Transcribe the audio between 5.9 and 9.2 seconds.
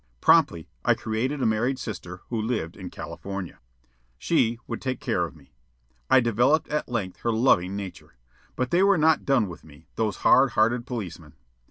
I developed at length her loving nature. But they were